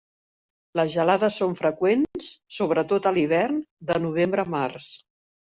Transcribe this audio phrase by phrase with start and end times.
[0.77, 3.61] Les gelades són freqüents, sobretot a l'hivern,
[3.93, 4.91] de novembre a març.